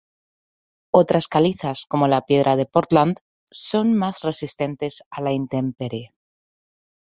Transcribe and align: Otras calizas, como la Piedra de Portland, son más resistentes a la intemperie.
Otras 0.91 1.27
calizas, 1.27 1.85
como 1.85 2.07
la 2.07 2.21
Piedra 2.21 2.55
de 2.55 2.65
Portland, 2.65 3.19
son 3.51 3.93
más 3.95 4.23
resistentes 4.23 5.03
a 5.11 5.21
la 5.21 5.31
intemperie. 5.31 6.11